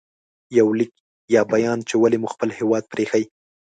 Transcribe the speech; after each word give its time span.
•یو 0.57 0.67
لیک 0.79 0.93
یا 1.35 1.41
بیان 1.53 1.79
چې 1.89 1.95
ولې 1.97 2.17
مو 2.21 2.27
خپل 2.33 2.49
هېواد 2.59 2.83
پرې 2.91 3.03
ایښی 3.05 3.23